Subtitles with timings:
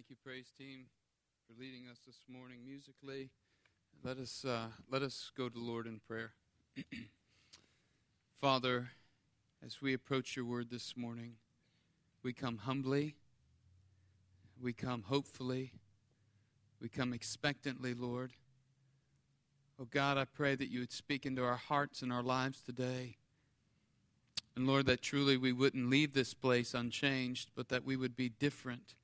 [0.00, 0.86] Thank you, praise team,
[1.46, 3.28] for leading us this morning musically.
[4.02, 6.32] Let us uh, let us go to the Lord in prayer.
[8.40, 8.88] Father,
[9.62, 11.34] as we approach your word this morning,
[12.22, 13.16] we come humbly,
[14.58, 15.74] we come hopefully,
[16.80, 18.32] we come expectantly, Lord.
[19.78, 23.18] Oh God, I pray that you would speak into our hearts and our lives today.
[24.56, 28.30] And Lord, that truly we wouldn't leave this place unchanged, but that we would be
[28.30, 28.94] different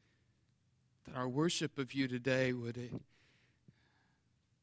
[1.07, 2.97] that our worship of you today would, uh,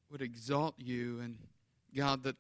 [0.10, 1.38] would exalt you, and
[1.96, 2.36] God, that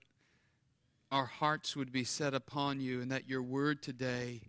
[1.12, 4.42] our hearts would be set upon you, and that your word today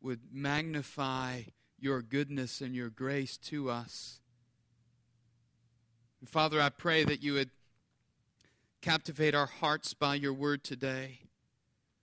[0.00, 1.42] would magnify
[1.78, 4.20] your goodness and your grace to us.
[6.20, 7.50] And Father, I pray that you would
[8.80, 11.20] captivate our hearts by your word today.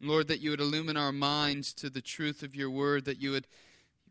[0.02, 3.32] Lord, that you would illumine our minds to the truth of your word, that you
[3.32, 3.48] would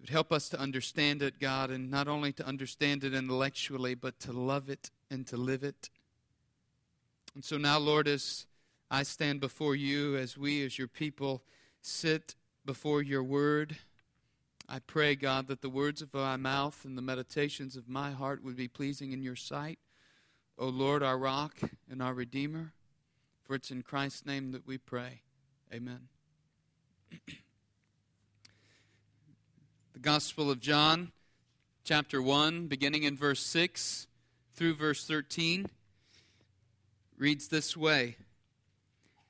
[0.05, 4.21] would help us to understand it, God, and not only to understand it intellectually, but
[4.21, 5.89] to love it and to live it.
[7.35, 8.45] And so now, Lord, as
[8.91, 11.43] I stand before you, as we, as your people,
[11.81, 12.35] sit
[12.67, 13.79] before your word,
[14.69, 18.45] I pray, God, that the words of my mouth and the meditations of my heart
[18.45, 19.79] would be pleasing in your sight.
[20.59, 21.57] O Lord, our rock
[21.91, 22.75] and our redeemer.
[23.43, 25.23] For it's in Christ's name that we pray.
[25.73, 26.09] Amen.
[30.05, 31.13] Gospel of John,
[31.83, 34.07] chapter 1, beginning in verse 6
[34.55, 35.65] through verse 13,
[37.17, 38.19] reads this way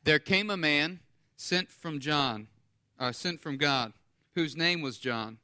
[0.02, 0.98] There came a man
[1.36, 2.48] sent from John,
[2.98, 3.92] uh, sent from God,
[4.34, 5.38] whose name was John.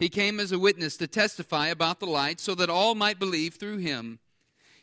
[0.00, 3.54] He came as a witness to testify about the light, so that all might believe
[3.54, 4.18] through him.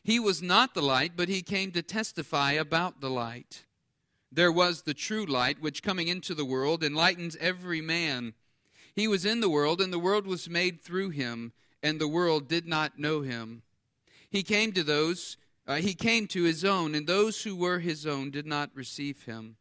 [0.01, 3.65] He was not the light, but he came to testify about the light.
[4.31, 8.35] There was the true light, which coming into the world enlightens every man.
[8.99, 12.49] He was in the world, and the world was made through him, and the world
[12.49, 13.61] did not know him.
[14.29, 18.05] He came to those, uh, he came to his own, and those who were his
[18.05, 19.55] own did not receive him.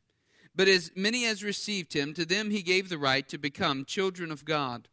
[0.56, 4.32] But as many as received him, to them he gave the right to become children
[4.32, 4.88] of God,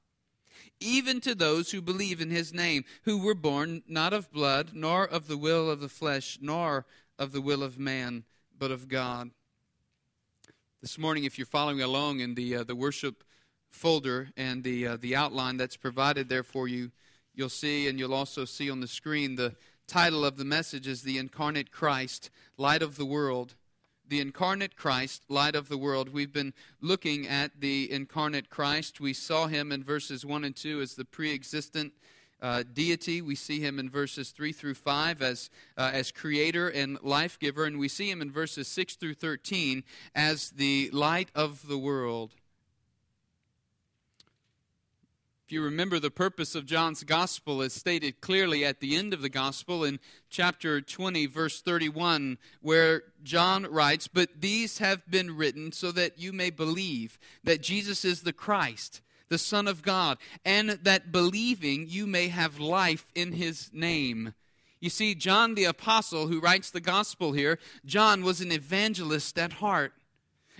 [0.80, 5.08] even to those who believe in his name, who were born not of blood, nor
[5.08, 6.86] of the will of the flesh, nor
[7.18, 8.25] of the will of man,
[8.59, 9.31] but of God.
[10.84, 13.24] This morning, if you're following along in the uh, the worship
[13.75, 16.91] folder and the, uh, the outline that's provided there for you,
[17.36, 19.53] you'll see, and you'll also see on the screen, the
[19.86, 23.56] title of the message is The Incarnate Christ, Light of the World.
[24.08, 26.09] The Incarnate Christ, Light of the World.
[26.09, 29.02] We've been looking at the Incarnate Christ.
[29.02, 31.91] We saw him in verses 1 and 2 as the pre existent
[32.41, 33.22] uh, deity.
[33.22, 37.66] We see him in verses 3 through 5 as, uh, as creator and life giver.
[37.66, 39.84] And we see him in verses 6 through 13
[40.14, 42.35] as the light of the world.
[45.46, 49.22] If you remember, the purpose of John's gospel is stated clearly at the end of
[49.22, 55.72] the gospel in chapter 20, verse 31, where John writes, But these have been written
[55.72, 60.72] so that you may believe that Jesus is the Christ, the Son of God, and
[60.82, 64.34] that believing you may have life in his name.
[64.82, 69.54] You see, John the Apostle, who writes the gospel here, John was an evangelist at
[69.54, 69.94] heart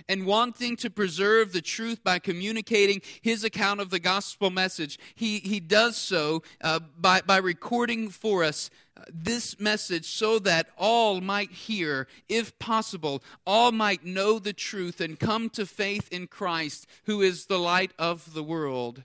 [0.08, 5.38] and wanting to preserve the truth by communicating his account of the gospel message, he,
[5.38, 11.20] he does so uh, by, by recording for us uh, this message so that all
[11.20, 16.86] might hear, if possible, all might know the truth and come to faith in Christ,
[17.04, 19.04] who is the light of the world.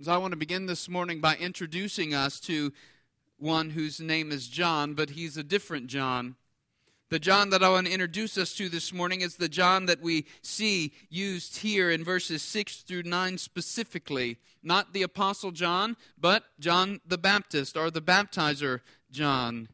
[0.00, 2.72] So I want to begin this morning by introducing us to
[3.38, 6.36] one whose name is John, but he's a different John.
[7.10, 10.02] The John that I want to introduce us to this morning is the John that
[10.02, 14.36] we see used here in verses 6 through 9 specifically.
[14.62, 18.80] Not the Apostle John, but John the Baptist or the baptizer
[19.10, 19.68] John.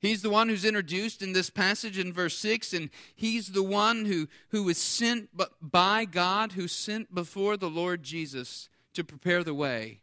[0.00, 4.06] He's the one who's introduced in this passage in verse 6, and he's the one
[4.06, 5.28] who, who was sent
[5.60, 10.00] by God, who sent before the Lord Jesus to prepare the way.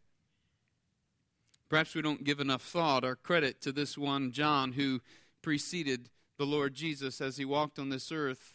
[1.70, 5.02] Perhaps we don't give enough thought or credit to this one John who
[5.42, 8.54] preceded the Lord Jesus as he walked on this earth.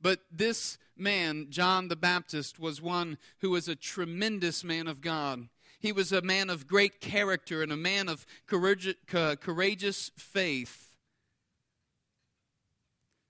[0.00, 5.48] But this man, John the Baptist, was one who was a tremendous man of God.
[5.80, 10.94] He was a man of great character and a man of courageous faith.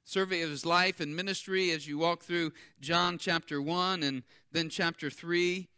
[0.05, 4.23] Survey of his life and ministry as you walk through John chapter 1 and
[4.53, 5.69] then chapter 3.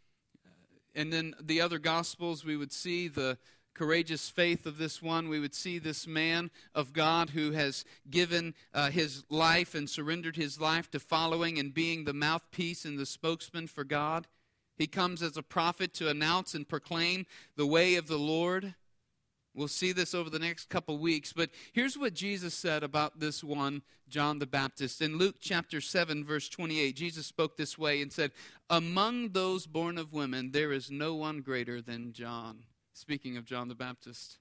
[0.95, 3.39] And then the other Gospels, we would see the
[3.77, 8.55] courageous faith of this one, we would see this man of God who has given
[8.73, 13.05] uh, his life and surrendered his life to following and being the mouthpiece and the
[13.05, 14.27] spokesman for God.
[14.79, 17.27] He comes as a prophet to announce and proclaim
[17.57, 18.75] the way of the Lord.
[19.55, 21.35] We'll see this over the next couple weeks.
[21.35, 25.03] But here's what Jesus said about this one, John the Baptist.
[25.03, 28.33] In Luke chapter 7, verse 28, Jesus spoke this way and said,
[28.71, 32.65] Among those born of women, there is no one greater than John.
[32.97, 34.39] Speaking of John the Baptist.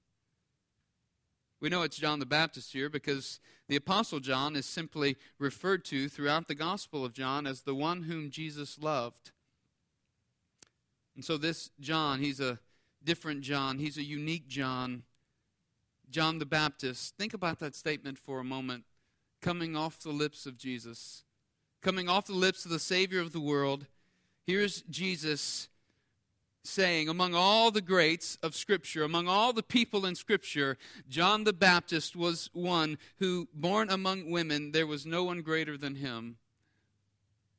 [1.60, 3.38] We know it's John the Baptist here because
[3.68, 8.04] the Apostle John is simply referred to throughout the Gospel of John as the one
[8.04, 9.32] whom Jesus loved.
[11.14, 12.58] And so, this John, he's a
[13.04, 13.78] different John.
[13.78, 15.02] He's a unique John.
[16.08, 17.14] John the Baptist.
[17.18, 18.84] Think about that statement for a moment.
[19.42, 21.24] Coming off the lips of Jesus,
[21.82, 23.84] coming off the lips of the Savior of the world.
[24.46, 25.68] Here's Jesus
[26.66, 30.76] saying, among all the greats of Scripture, among all the people in Scripture,
[31.08, 35.96] John the Baptist was one who, born among women, there was no one greater than
[35.96, 36.36] him.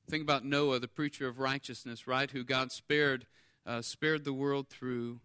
[0.10, 2.32] Think about Noah, the preacher of righteousness, right?
[2.32, 3.26] Who God spared,
[3.66, 5.20] uh, spared the world through.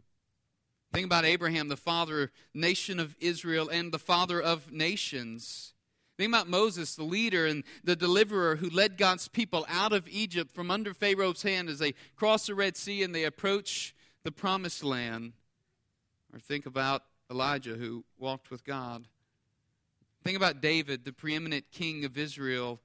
[0.92, 5.72] Think about Abraham, the father, nation of Israel, and the father of nations.
[6.22, 10.52] Think about Moses, the leader and the deliverer who led God's people out of Egypt
[10.52, 13.92] from under Pharaoh's hand as they cross the Red Sea and they approach
[14.22, 15.32] the promised land.
[16.32, 19.08] Or think about Elijah who walked with God.
[20.22, 22.78] Think about David, the preeminent king of Israel.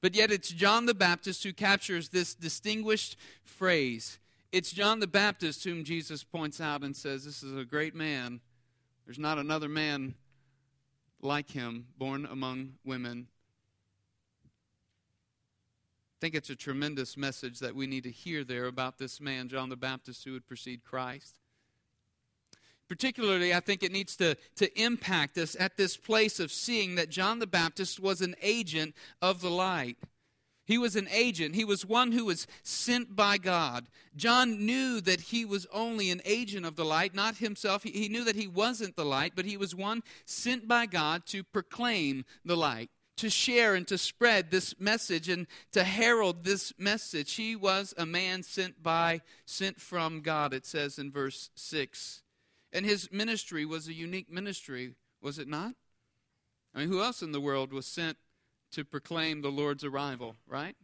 [0.00, 4.20] But yet it's John the Baptist who captures this distinguished phrase
[4.52, 8.40] it's John the Baptist whom Jesus points out and says, This is a great man.
[9.04, 10.14] There's not another man
[11.20, 13.28] like him born among women.
[14.44, 19.48] I think it's a tremendous message that we need to hear there about this man,
[19.48, 21.38] John the Baptist, who would precede Christ.
[22.88, 27.10] Particularly, I think it needs to, to impact us at this place of seeing that
[27.10, 29.98] John the Baptist was an agent of the light.
[30.66, 31.54] He was an agent.
[31.54, 33.86] He was one who was sent by God.
[34.16, 37.84] John knew that he was only an agent of the light, not himself.
[37.84, 41.44] He, knew that he wasn't the light, but he was one sent by God to
[41.44, 47.34] proclaim the light, to share and to spread this message and to herald this message.
[47.34, 52.22] He was a man sent by, sent from God, it says in verse 6.
[52.72, 55.74] And his ministry was a unique ministry, was it not?
[56.74, 58.18] I mean, who else in the world was sent
[58.76, 60.76] to proclaim the Lord's arrival, right?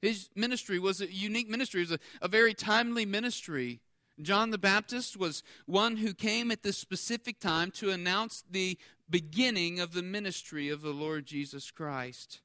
[0.00, 3.80] His ministry was a unique ministry, it was a, a very timely ministry.
[4.22, 8.78] John the Baptist was one who came at this specific time to announce the
[9.10, 12.40] beginning of the ministry of the Lord Jesus Christ.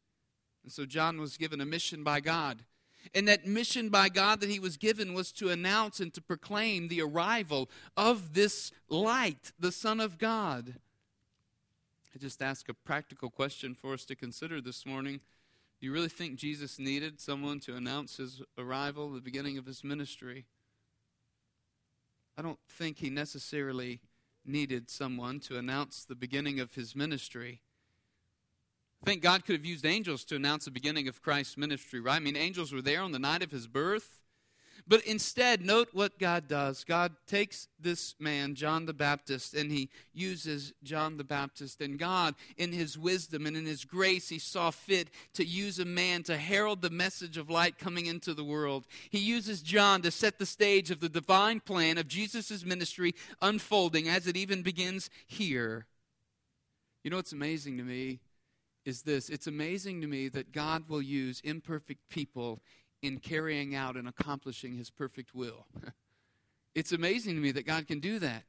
[0.63, 2.65] And so John was given a mission by God.
[3.13, 6.87] And that mission by God that he was given was to announce and to proclaim
[6.87, 10.75] the arrival of this light, the Son of God.
[12.13, 15.21] I just ask a practical question for us to consider this morning.
[15.79, 19.81] Do you really think Jesus needed someone to announce his arrival, the beginning of his
[19.83, 20.45] ministry?
[22.37, 24.01] I don't think he necessarily
[24.45, 27.61] needed someone to announce the beginning of his ministry.
[29.01, 32.17] I think God could have used angels to announce the beginning of Christ's ministry, right?
[32.17, 34.19] I mean, angels were there on the night of his birth.
[34.87, 36.83] But instead, note what God does.
[36.83, 41.81] God takes this man, John the Baptist, and he uses John the Baptist.
[41.81, 45.85] And God, in his wisdom and in his grace, he saw fit to use a
[45.85, 48.85] man to herald the message of light coming into the world.
[49.09, 54.07] He uses John to set the stage of the divine plan of Jesus' ministry unfolding
[54.07, 55.85] as it even begins here.
[57.03, 58.19] You know what's amazing to me?
[58.83, 62.61] Is this it's amazing to me that God will use imperfect people
[63.01, 65.65] in carrying out and accomplishing his perfect will.
[66.75, 68.43] it's amazing to me that God can do that.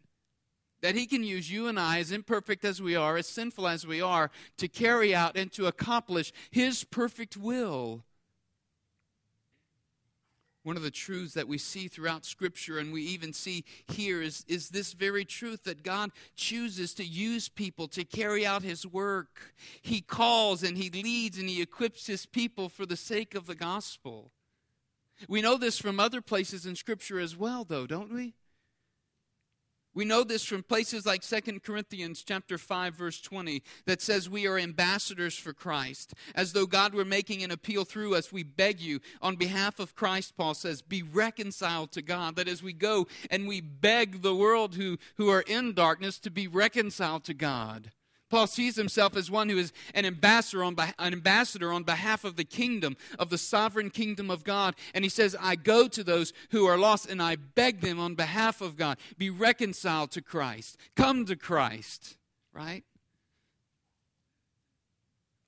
[0.82, 3.86] That he can use you and I, as imperfect as we are, as sinful as
[3.86, 8.02] we are, to carry out and to accomplish his perfect will.
[10.64, 14.44] One of the truths that we see throughout Scripture and we even see here is,
[14.46, 19.54] is this very truth that God chooses to use people to carry out His work.
[19.80, 23.56] He calls and He leads and He equips His people for the sake of the
[23.56, 24.30] gospel.
[25.28, 28.34] We know this from other places in Scripture as well, though, don't we?
[29.94, 34.46] We know this from places like 2 Corinthians chapter 5 verse 20 that says we
[34.46, 36.14] are ambassadors for Christ.
[36.34, 39.94] As though God were making an appeal through us, we beg you on behalf of
[39.94, 42.36] Christ, Paul says, be reconciled to God.
[42.36, 46.30] That as we go and we beg the world who, who are in darkness to
[46.30, 47.90] be reconciled to God.
[48.32, 52.36] Paul sees himself as one who is an ambassador on, an ambassador on behalf of
[52.36, 54.74] the kingdom, of the sovereign kingdom of God.
[54.94, 58.14] And he says, I go to those who are lost and I beg them on
[58.14, 62.16] behalf of God, be reconciled to Christ, come to Christ,
[62.54, 62.84] right?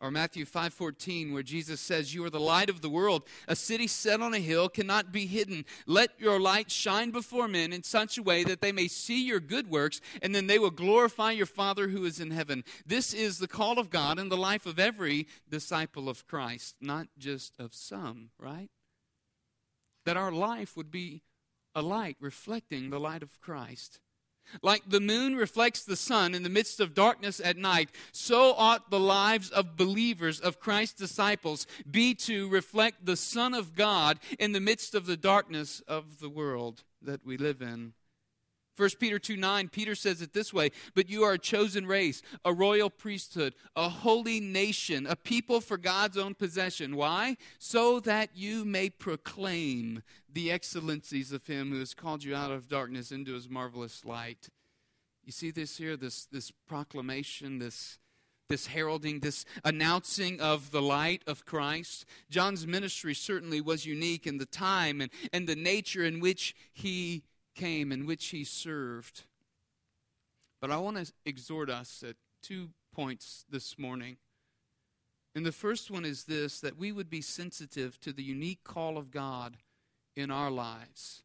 [0.04, 3.26] Or Matthew 5:14 where Jesus says, "You are the light of the world.
[3.48, 5.64] A city set on a hill cannot be hidden.
[5.86, 9.40] Let your light shine before men in such a way that they may see your
[9.40, 13.38] good works and then they will glorify your Father who is in heaven." This is
[13.38, 17.74] the call of God in the life of every disciple of Christ, not just of
[17.74, 18.70] some, right?
[20.04, 21.22] That our life would be
[21.74, 24.00] a light reflecting the light of Christ.
[24.62, 28.90] Like the moon reflects the sun in the midst of darkness at night, so ought
[28.90, 34.52] the lives of believers, of Christ's disciples, be to reflect the Son of God in
[34.52, 37.94] the midst of the darkness of the world that we live in.
[38.76, 42.22] 1 Peter 2 9, Peter says it this way But you are a chosen race,
[42.44, 46.96] a royal priesthood, a holy nation, a people for God's own possession.
[46.96, 47.36] Why?
[47.58, 50.02] So that you may proclaim
[50.32, 54.48] the excellencies of Him who has called you out of darkness into His marvelous light.
[55.24, 57.98] You see this here, this, this proclamation, this,
[58.48, 62.04] this heralding, this announcing of the light of Christ.
[62.28, 67.22] John's ministry certainly was unique in the time and, and the nature in which he
[67.54, 69.24] came, in which he served.
[70.60, 74.16] But I want to exhort us at two points this morning.
[75.34, 78.96] And the first one is this that we would be sensitive to the unique call
[78.96, 79.56] of God
[80.14, 81.22] in our lives.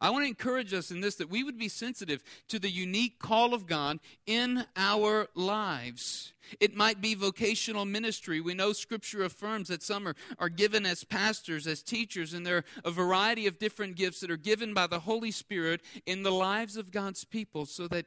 [0.00, 3.18] I want to encourage us in this that we would be sensitive to the unique
[3.18, 6.32] call of God in our lives.
[6.60, 8.40] It might be vocational ministry.
[8.40, 12.58] We know Scripture affirms that some are, are given as pastors, as teachers, and there
[12.58, 16.32] are a variety of different gifts that are given by the Holy Spirit in the
[16.32, 18.06] lives of God's people so that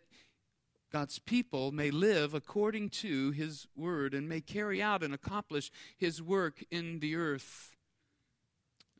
[0.91, 6.21] God's people may live according to His Word and may carry out and accomplish His
[6.21, 7.75] work in the earth.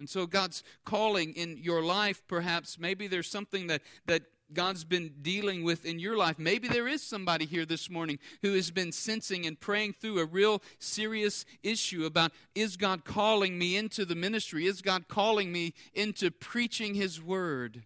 [0.02, 5.14] And so God's calling in your life, perhaps, maybe there's something that, that God's been
[5.22, 6.40] dealing with in your life.
[6.40, 10.26] Maybe there is somebody here this morning who has been sensing and praying through a
[10.26, 14.66] real serious issue about is God calling me into the ministry?
[14.66, 17.84] Is God calling me into preaching His word?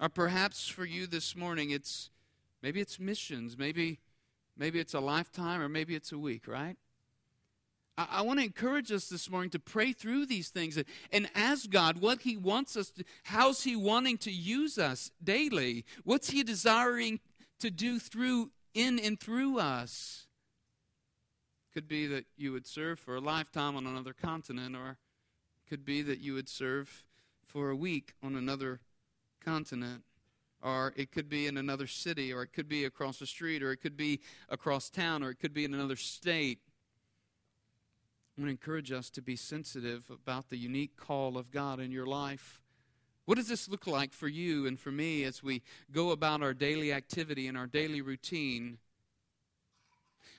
[0.00, 2.08] Or perhaps for you this morning, it's
[2.62, 3.98] maybe it's missions, maybe
[4.56, 6.78] maybe it's a lifetime, or maybe it's a week, right?
[8.00, 11.28] I, I want to encourage us this morning to pray through these things and, and
[11.34, 15.84] ask God what He wants us to, how's He wanting to use us daily?
[16.04, 17.20] What's He desiring
[17.58, 20.26] to do through, in and through us?
[21.74, 24.96] Could be that you would serve for a lifetime on another continent, or
[25.68, 27.04] could be that you would serve
[27.44, 28.80] for a week on another
[29.44, 30.02] continent
[30.62, 33.72] or it could be in another city, or it could be across the street, or
[33.72, 36.58] it could be across town, or it could be in another state.
[38.40, 41.90] I want to encourage us to be sensitive about the unique call of God in
[41.92, 42.62] your life.
[43.26, 45.60] What does this look like for you and for me as we
[45.92, 48.78] go about our daily activity and our daily routine?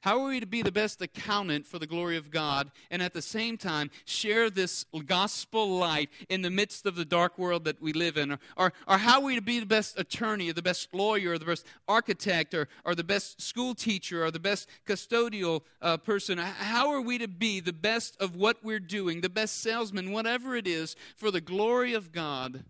[0.02, 3.14] How are we to be the best accountant for the glory of God and at
[3.14, 7.80] the same time share this gospel light in the midst of the dark world that
[7.80, 8.32] we live in?
[8.32, 11.34] Or, or, or how are we to be the best attorney or the best lawyer
[11.34, 15.98] or the best architect or, or the best school teacher or the best custodial uh,
[15.98, 16.40] person?
[16.40, 20.56] How are we to be the best of what we're doing, the best salesman, whatever
[20.56, 22.64] it is, for the glory of God?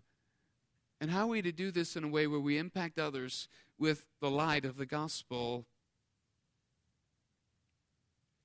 [1.00, 3.48] And how are we to do this in a way where we impact others
[3.78, 5.64] with the light of the gospel?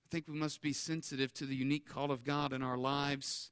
[0.08, 3.52] I think we must be sensitive to the unique call of God in our lives.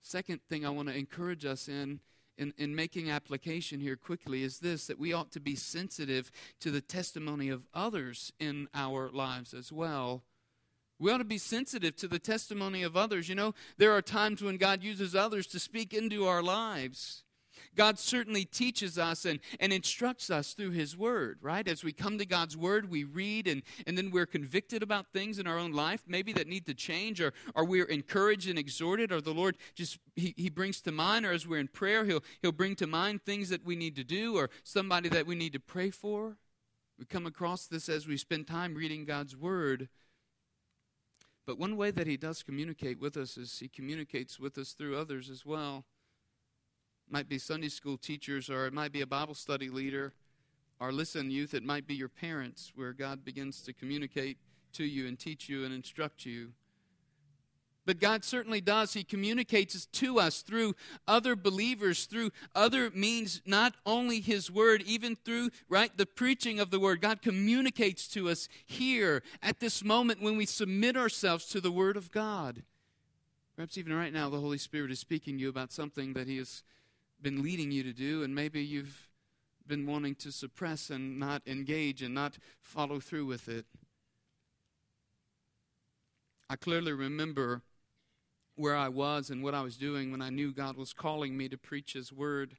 [0.00, 1.98] Second thing I want to encourage us in,
[2.38, 6.30] in, in making application here quickly is this that we ought to be sensitive
[6.60, 10.22] to the testimony of others in our lives as well.
[11.00, 13.28] We ought to be sensitive to the testimony of others.
[13.28, 17.24] You know, there are times when God uses others to speak into our lives.
[17.74, 21.66] God certainly teaches us and, and instructs us through His Word, right?
[21.66, 25.38] As we come to God's Word, we read and, and then we're convicted about things
[25.38, 29.10] in our own life, maybe that need to change, or, or we're encouraged and exhorted,
[29.10, 32.22] or the Lord just he, he brings to mind, or as we're in prayer, he'll,
[32.42, 35.54] he'll bring to mind things that we need to do, or somebody that we need
[35.54, 36.36] to pray for.
[36.98, 39.88] We come across this as we spend time reading God's Word.
[41.46, 44.96] But one way that He does communicate with us is He communicates with us through
[44.96, 45.86] others as well
[47.12, 50.14] might be Sunday school teachers, or it might be a Bible study leader,
[50.80, 54.38] or listen, youth, it might be your parents, where God begins to communicate
[54.72, 56.52] to you and teach you and instruct you.
[57.84, 58.94] But God certainly does.
[58.94, 60.74] He communicates to us through
[61.06, 66.70] other believers, through other means, not only His Word, even through, right, the preaching of
[66.70, 67.00] the Word.
[67.00, 71.96] God communicates to us here at this moment when we submit ourselves to the Word
[71.96, 72.62] of God.
[73.56, 76.38] Perhaps even right now, the Holy Spirit is speaking to you about something that He
[76.38, 76.62] is
[77.22, 79.08] been leading you to do, and maybe you've
[79.66, 83.64] been wanting to suppress and not engage and not follow through with it.
[86.50, 87.62] I clearly remember
[88.56, 91.48] where I was and what I was doing when I knew God was calling me
[91.48, 92.56] to preach His Word.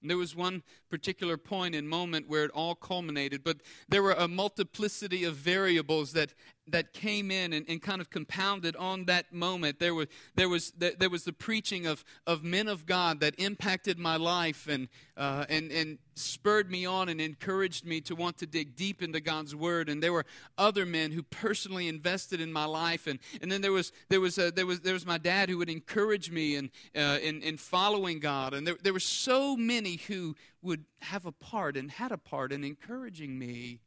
[0.00, 3.56] And there was one particular point and moment where it all culminated, but
[3.88, 6.34] there were a multiplicity of variables that
[6.68, 9.78] that came in and, and, kind of compounded on that moment.
[9.78, 13.98] There was, there was, there was the preaching of, of men of God that impacted
[13.98, 18.46] my life and, uh, and, and spurred me on and encouraged me to want to
[18.46, 19.88] dig deep into God's Word.
[19.88, 20.26] And there were
[20.58, 23.06] other men who personally invested in my life.
[23.06, 25.58] And, and then there was, there, was, uh, there, was, there was my dad who
[25.58, 28.54] would encourage me in, uh, in, in following God.
[28.54, 32.52] And there, there were so many who would have a part and had a part
[32.52, 33.80] in encouraging me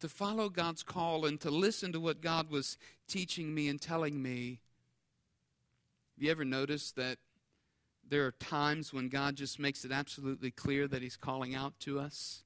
[0.00, 2.76] to follow God's call and to listen to what God was
[3.08, 4.60] teaching me and telling me.
[6.16, 7.18] Have you ever noticed that
[8.08, 11.98] there are times when God just makes it absolutely clear that He's calling out to
[11.98, 12.42] us?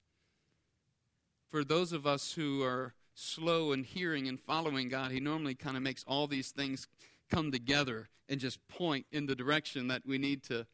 [1.49, 5.77] For those of us who are slow in hearing and following God, He normally kind
[5.77, 6.87] of makes all these things
[7.31, 10.67] come together and just point in the direction that we need to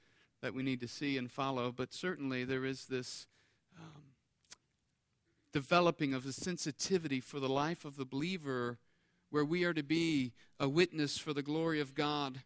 [0.42, 1.73] that we need to see and follow.
[1.73, 3.26] But certainly there is this
[3.78, 4.02] um,
[5.56, 8.78] developing of a sensitivity for the life of the believer
[9.30, 12.42] where we are to be a witness for the glory of God,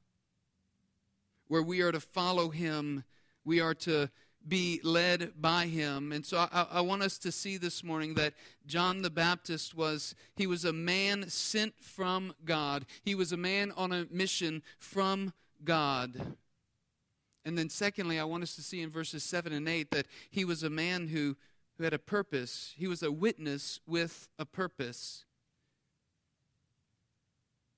[1.49, 3.03] where we are to follow Him,
[3.45, 4.11] we are to
[4.47, 6.13] be led by him.
[6.13, 8.33] And so I, I, want us to see this morning that
[8.67, 12.87] john the baptist was he was a man sent from god.
[13.03, 16.37] He was a man on a mission from god.
[17.45, 20.47] And then secondly i want us to see in verses 7 and 8 that he
[20.47, 21.37] was a man who
[21.81, 22.75] who had a purpose.
[22.77, 25.25] He was a witness with a purpose.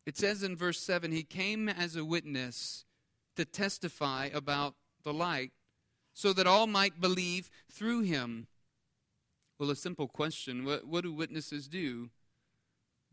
[0.04, 2.84] It says in verse 7 He came as a witness
[3.36, 5.52] to testify about the light,
[6.12, 8.48] so that all might believe through him.
[9.60, 12.10] Well, a simple question what, what do witnesses do?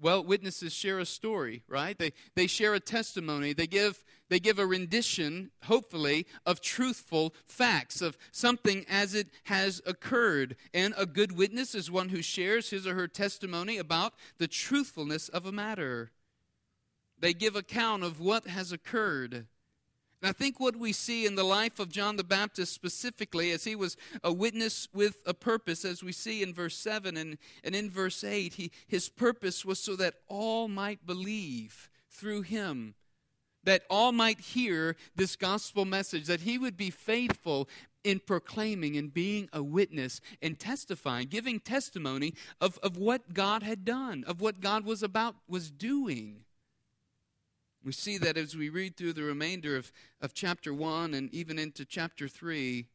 [0.02, 1.98] Well, witnesses share a story, right?
[1.98, 3.52] They, they share a testimony.
[3.52, 9.82] They give, they give a rendition, hopefully, of truthful facts, of something as it has
[9.86, 10.56] occurred.
[10.74, 15.28] And a good witness is one who shares his or her testimony about the truthfulness
[15.28, 16.12] of a matter.
[17.20, 19.48] They give account of what has occurred.
[20.22, 23.64] And I think what we see in the life of John the Baptist specifically, as
[23.64, 27.76] he was a witness with a purpose, as we see in verse 7 and, and
[27.76, 32.96] in verse 8, he, his purpose was so that all might believe through him,
[33.64, 37.70] that all might hear this gospel message, that he would be faithful
[38.04, 43.86] in proclaiming and being a witness and testifying, giving testimony of, of what God had
[43.86, 46.44] done, of what God was about, was doing.
[47.84, 51.58] We see that as we read through the remainder of, of chapter 1 and even
[51.58, 52.86] into chapter 3.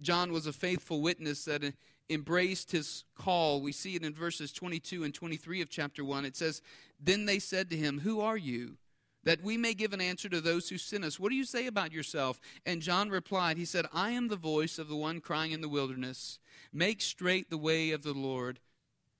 [0.00, 1.62] John was a faithful witness that
[2.08, 3.60] embraced his call.
[3.60, 6.24] We see it in verses 22 and 23 of chapter 1.
[6.24, 6.62] It says,
[7.00, 8.76] Then they said to him, Who are you?
[9.24, 11.18] That we may give an answer to those who sent us.
[11.18, 12.40] What do you say about yourself?
[12.66, 15.68] And John replied, He said, I am the voice of the one crying in the
[15.68, 16.38] wilderness,
[16.72, 18.60] Make straight the way of the Lord.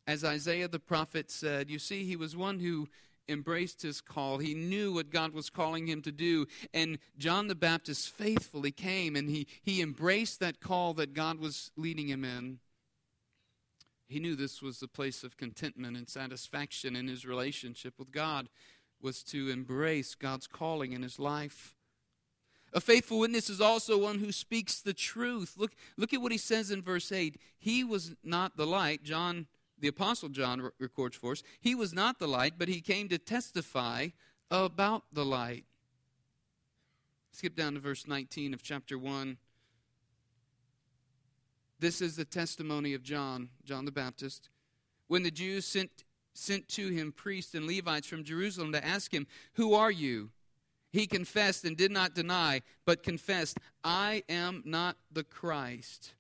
[0.07, 2.88] As Isaiah the prophet said, you see, he was one who
[3.29, 4.39] embraced his call.
[4.39, 6.47] He knew what God was calling him to do.
[6.73, 11.71] And John the Baptist faithfully came and he, he embraced that call that God was
[11.77, 12.59] leading him in.
[14.07, 18.49] He knew this was the place of contentment and satisfaction in his relationship with God,
[19.01, 21.75] was to embrace God's calling in his life.
[22.73, 25.55] A faithful witness is also one who speaks the truth.
[25.57, 27.41] Look, look at what he says in verse 8.
[27.57, 29.05] He was not the light.
[29.05, 29.47] John
[29.79, 33.19] the Apostle John records for us, he was not the light, but he came to
[33.19, 34.09] testify
[34.51, 35.65] about the light.
[37.33, 39.37] Skip down to verse 19 of chapter 1.
[41.81, 44.49] This is the testimony of John, John the Baptist.
[45.09, 49.27] When the Jews sent, sent to him priests and Levites from Jerusalem to ask him,
[49.55, 50.31] Who are you?
[50.93, 56.15] He confessed and did not deny, but confessed, I am not the Christ.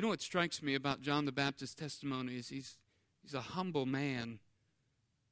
[0.00, 2.78] You know what strikes me about John the Baptist's testimony is he's,
[3.20, 4.38] he's a humble man.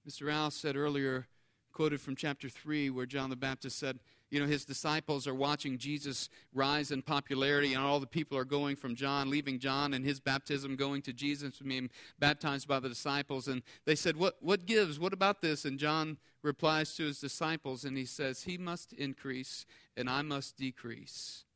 [0.07, 0.27] Mr.
[0.27, 1.27] Rouse said earlier,
[1.73, 5.79] quoted from chapter 3, where John the Baptist said, you know, his disciples are watching
[5.79, 10.05] Jesus rise in popularity, and all the people are going from John, leaving John and
[10.05, 13.49] his baptism, going to Jesus, being baptized by the disciples.
[13.49, 15.01] And they said, what, what gives?
[15.01, 15.65] What about this?
[15.65, 19.65] And John replies to his disciples, and he says, He must increase,
[19.97, 21.47] and I must decrease.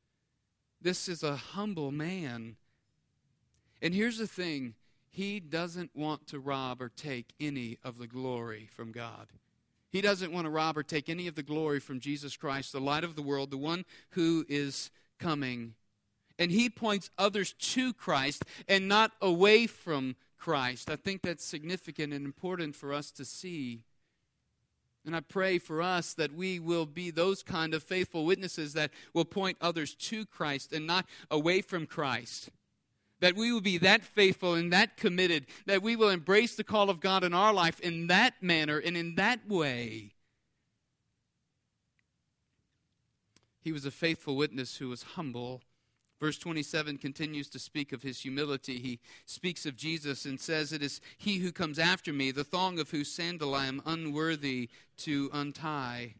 [0.80, 2.56] This is a humble man.
[3.82, 4.74] And here's the thing
[5.10, 9.26] He doesn't want to rob or take any of the glory from God.
[9.90, 12.80] He doesn't want to rob or take any of the glory from Jesus Christ, the
[12.80, 15.74] light of the world, the one who is coming.
[16.38, 20.90] And he points others to Christ and not away from Christ.
[20.90, 23.82] I think that's significant and important for us to see.
[25.04, 28.92] And I pray for us that we will be those kind of faithful witnesses that
[29.12, 32.50] will point others to Christ and not away from Christ.
[33.22, 36.90] That we will be that faithful and that committed, that we will embrace the call
[36.90, 40.12] of God in our life in that manner and in that way.
[43.62, 45.62] He was a faithful witness who was humble
[46.22, 48.78] Verse 27 continues to speak of his humility.
[48.78, 52.78] He speaks of Jesus and says, It is he who comes after me, the thong
[52.78, 56.14] of whose sandal I am unworthy to untie.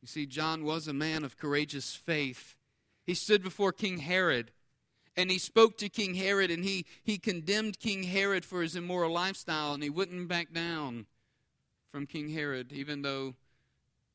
[0.00, 2.56] You see, John was a man of courageous faith.
[3.04, 4.50] He stood before King Herod
[5.20, 9.12] and he spoke to King Herod and he, he condemned King Herod for his immoral
[9.12, 11.06] lifestyle and he wouldn't back down
[11.92, 13.34] from King Herod, even though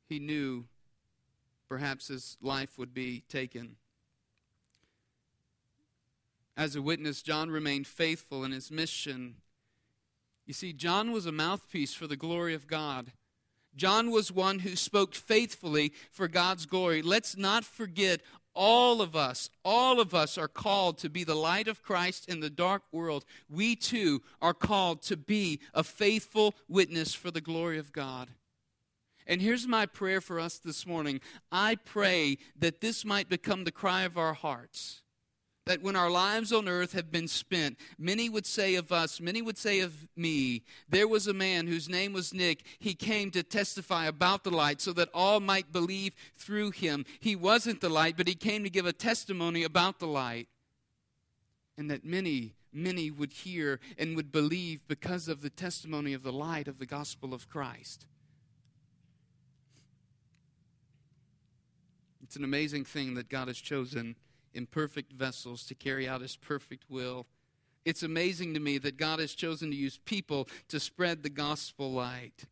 [0.07, 0.65] he knew
[1.69, 3.75] perhaps his life would be taken.
[6.57, 9.35] As a witness, John remained faithful in his mission.
[10.45, 13.11] You see, John was a mouthpiece for the glory of God.
[13.75, 17.01] John was one who spoke faithfully for God's glory.
[17.01, 18.21] Let's not forget,
[18.55, 22.39] all of us, all of us are called to be the light of Christ in
[22.39, 23.25] the dark world.
[23.49, 28.29] We too are called to be a faithful witness for the glory of God.
[29.27, 31.19] And here's my prayer for us this morning
[31.51, 35.01] I pray that this might become the cry of our hearts
[35.65, 39.41] that when our lives on earth have been spent, many would say of us, many
[39.41, 42.63] would say of me, there was a man whose name was Nick.
[42.77, 47.03] He came to testify about the light so that all might believe through him.
[47.19, 50.47] He wasn't the light, but he came to give a testimony about the light.
[51.77, 56.31] And that many, many would hear and would believe because of the testimony of the
[56.31, 58.05] light of the gospel of Christ.
[62.21, 64.15] It's an amazing thing that God has chosen
[64.55, 67.27] imperfect vessels to carry out his perfect will.
[67.83, 71.91] It's amazing to me that God has chosen to use people to spread the gospel
[71.91, 72.45] light.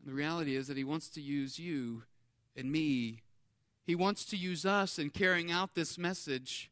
[0.00, 2.02] And the reality is that he wants to use you
[2.56, 3.22] and me.
[3.86, 6.71] He wants to use us in carrying out this message.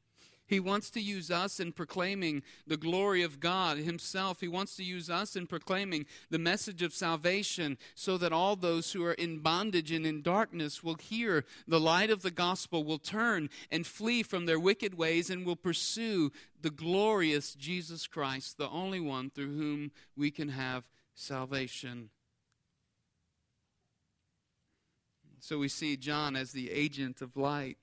[0.50, 4.40] He wants to use us in proclaiming the glory of God Himself.
[4.40, 8.90] He wants to use us in proclaiming the message of salvation so that all those
[8.90, 12.98] who are in bondage and in darkness will hear the light of the gospel, will
[12.98, 18.68] turn and flee from their wicked ways, and will pursue the glorious Jesus Christ, the
[18.70, 20.82] only one through whom we can have
[21.14, 22.10] salvation.
[25.38, 27.78] So we see John as the agent of light.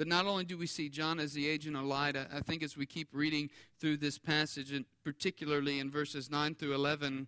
[0.00, 2.74] But not only do we see John as the agent of light, I think as
[2.74, 7.26] we keep reading through this passage, and particularly in verses 9 through 11,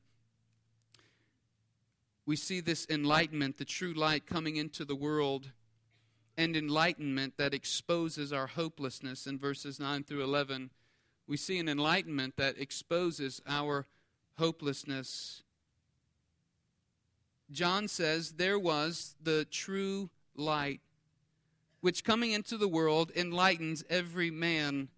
[2.25, 5.51] we see this enlightenment, the true light coming into the world,
[6.39, 10.71] and enlightenment that exposes our hopelessness in verses 9 through 11.
[11.27, 13.87] We see an enlightenment that exposes our
[14.39, 15.43] hopelessness.
[17.51, 20.81] John says there was the true light
[21.83, 24.89] which coming into the world enlightens every man.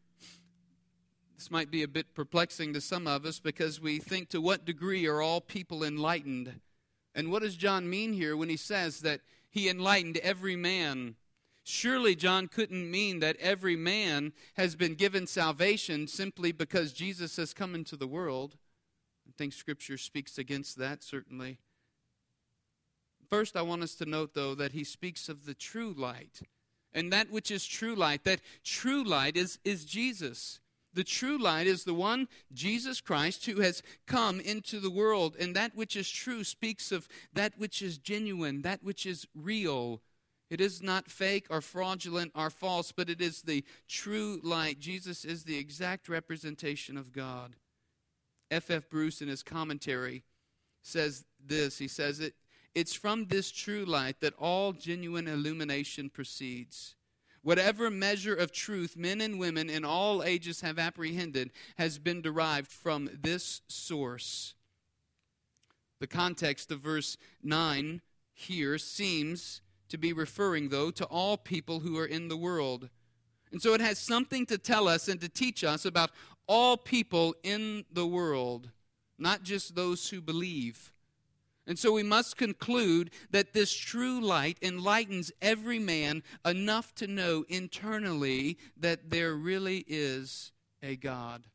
[1.36, 4.66] This might be a bit perplexing to some of us because we think to what
[4.66, 6.60] degree are all people enlightened?
[7.14, 11.16] And what does John mean here when he says that he enlightened every man?
[11.64, 17.54] Surely John couldn't mean that every man has been given salvation simply because Jesus has
[17.54, 18.58] come into the world.
[19.26, 21.56] I think Scripture speaks against that, certainly.
[23.30, 26.42] First, I want us to note, though, that he speaks of the true light
[26.94, 28.24] and that which is true light.
[28.24, 30.60] That true light is, is Jesus.
[30.94, 35.34] The true light is the one, Jesus Christ, who has come into the world.
[35.38, 40.00] And that which is true speaks of that which is genuine, that which is real.
[40.50, 44.78] It is not fake or fraudulent or false, but it is the true light.
[44.78, 47.56] Jesus is the exact representation of God.
[48.50, 48.70] F.
[48.70, 48.88] F.
[48.88, 50.22] Bruce, in his commentary,
[50.82, 52.34] says this He says, it,
[52.74, 56.96] it's from this true light that all genuine illumination proceeds.
[57.42, 62.72] Whatever measure of truth men and women in all ages have apprehended has been derived
[62.72, 64.54] from this source.
[66.00, 68.00] The context of verse 9
[68.32, 69.60] here seems
[69.90, 72.88] to be referring, though, to all people who are in the world.
[73.52, 76.10] And so it has something to tell us and to teach us about
[76.48, 78.70] all people in the world,
[79.18, 80.93] not just those who believe.
[81.66, 87.44] And so we must conclude that this true light enlightens every man enough to know
[87.48, 91.46] internally that there really is a God.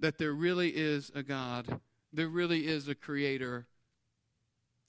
[0.00, 1.80] That there really is a God.
[2.12, 3.66] There really is a creator.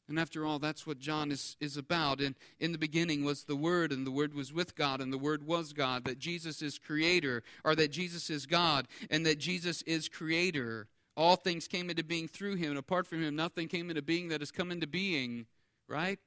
[0.08, 2.22] And after all, that's what John is, is about.
[2.22, 5.18] And in the beginning was the Word, and the Word was with God, and the
[5.18, 6.06] Word was God.
[6.06, 10.88] That Jesus is Creator, or that Jesus is God, and that Jesus is Creator.
[11.18, 14.30] All things came into being through Him, and apart from Him, nothing came into being
[14.30, 15.46] that has come into being.
[15.88, 16.20] Right?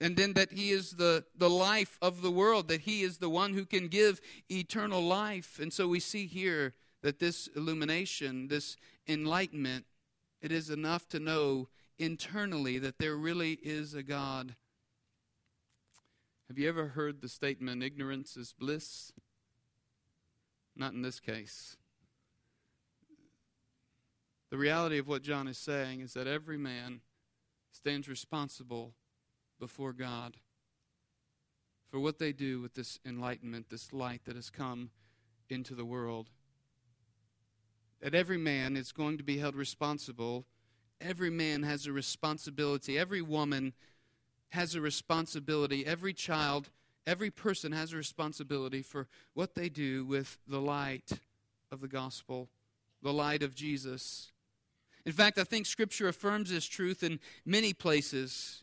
[0.00, 3.30] And then that He is the, the life of the world, that He is the
[3.30, 5.58] one who can give eternal life.
[5.60, 8.76] And so we see here that this illumination, this
[9.08, 9.86] enlightenment,
[10.40, 11.68] it is enough to know
[11.98, 14.54] internally that there really is a God.
[16.48, 19.12] Have you ever heard the statement, ignorance is bliss?
[20.76, 21.76] Not in this case.
[24.50, 27.00] The reality of what John is saying is that every man
[27.70, 28.94] stands responsible
[29.60, 30.36] before God
[31.90, 34.90] for what they do with this enlightenment, this light that has come
[35.50, 36.30] into the world.
[38.00, 40.46] That every man is going to be held responsible
[41.00, 42.98] Every man has a responsibility.
[42.98, 43.72] Every woman
[44.50, 45.86] has a responsibility.
[45.86, 46.70] Every child,
[47.06, 51.12] every person has a responsibility for what they do with the light
[51.70, 52.48] of the gospel,
[53.02, 54.32] the light of Jesus.
[55.08, 58.62] In fact, I think Scripture affirms this truth in many places.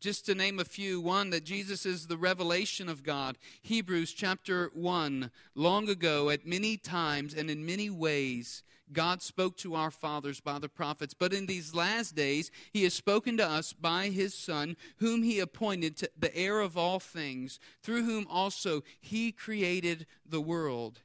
[0.00, 3.36] Just to name a few, one, that Jesus is the revelation of God.
[3.62, 5.28] Hebrews chapter 1.
[5.56, 10.60] Long ago, at many times and in many ways, God spoke to our fathers by
[10.60, 14.76] the prophets, but in these last days he has spoken to us by his Son,
[14.98, 21.00] whom he appointed the heir of all things, through whom also he created the world.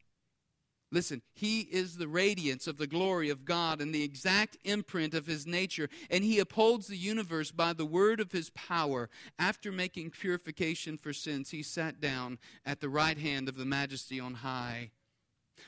[0.90, 5.26] Listen, he is the radiance of the glory of God and the exact imprint of
[5.26, 9.10] his nature, and he upholds the universe by the word of his power.
[9.38, 14.18] After making purification for sins, he sat down at the right hand of the majesty
[14.18, 14.92] on high.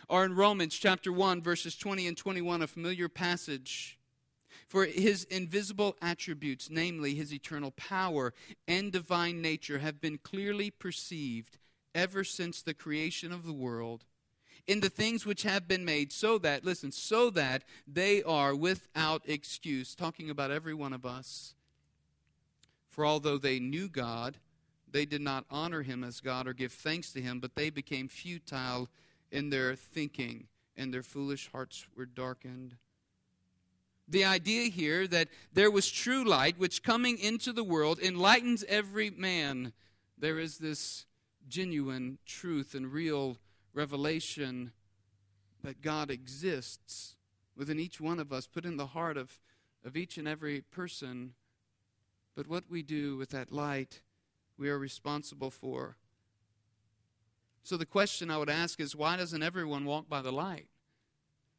[0.08, 4.00] Or in Romans chapter 1, verses 20 and 21, a familiar passage.
[4.70, 8.34] For his invisible attributes, namely his eternal power
[8.68, 11.58] and divine nature, have been clearly perceived
[11.94, 14.06] ever since the creation of the world
[14.70, 19.24] in the things which have been made, so that, listen, so that they are without
[19.26, 19.96] excuse.
[19.96, 21.56] Talking about every one of us.
[22.88, 24.38] For although they knew God,
[24.92, 28.08] they did not honor him as God or give thanks to him, but they became
[28.08, 28.90] futile
[29.32, 30.46] in their thinking,
[30.78, 32.76] and their foolish hearts were darkened.
[34.08, 39.10] The idea here that there was true light, which coming into the world enlightens every
[39.10, 39.74] man.
[40.16, 41.08] There is this
[41.48, 43.38] genuine truth and real
[43.74, 44.72] revelation
[45.64, 47.16] that God exists
[47.56, 49.40] within each one of us, put in the heart of,
[49.86, 51.34] of each and every person.
[52.36, 54.02] But what we do with that light,
[54.58, 55.98] we are responsible for.
[57.64, 60.68] So the question I would ask is why doesn't everyone walk by the light?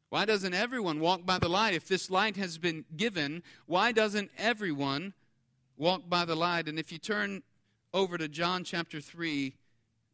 [0.09, 1.73] Why doesn't everyone walk by the light?
[1.73, 5.13] If this light has been given, why doesn't everyone
[5.77, 6.67] walk by the light?
[6.67, 7.43] And if you turn
[7.93, 9.55] over to John chapter 3,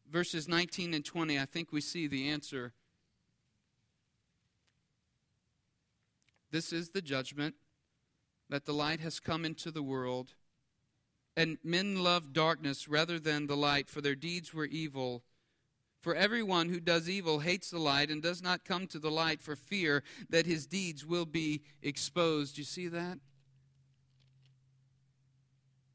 [0.09, 2.73] verses 19 and 20, I think we see the answer.
[6.51, 7.55] This is the judgment
[8.49, 10.33] that the light has come into the world,
[11.35, 15.23] and men love darkness rather than the light, for their deeds were evil.
[16.01, 19.41] For everyone who does evil hates the light and does not come to the light
[19.41, 22.57] for fear that his deeds will be exposed.
[22.57, 23.19] You see that?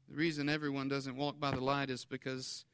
[0.07, 2.65] The reason everyone doesn't walk by the light is because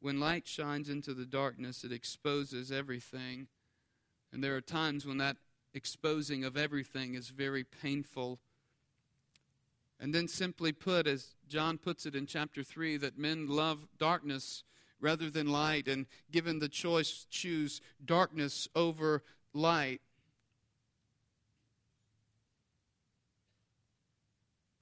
[0.00, 3.48] when light shines into the darkness, it exposes everything.
[4.32, 5.36] And there are times when that
[5.74, 8.38] exposing of everything is very painful.
[10.00, 14.62] And then, simply put, as John puts it in chapter 3, that men love darkness
[15.00, 20.00] rather than light, and given the choice, choose darkness over light.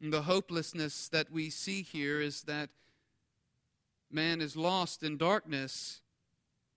[0.00, 2.68] And the hopelessness that we see here is that
[4.10, 6.00] man is lost in darkness.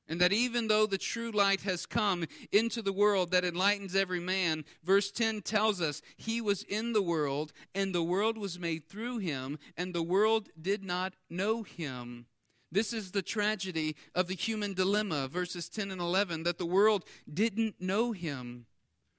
[0.07, 4.19] And that even though the true light has come into the world that enlightens every
[4.19, 8.89] man, verse 10 tells us he was in the world, and the world was made
[8.89, 12.25] through him, and the world did not know him.
[12.71, 17.05] This is the tragedy of the human dilemma, verses 10 and 11, that the world
[17.31, 18.65] didn't know him.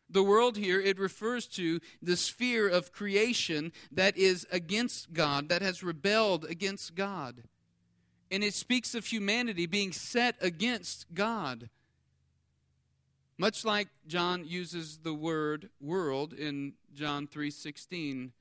[0.08, 5.62] The world here, it refers to the sphere of creation that is against God, that
[5.62, 7.44] has rebelled against God.
[8.30, 11.68] And it speaks of humanity being set against God.
[13.38, 18.32] Much like John uses the word world in John 3:16,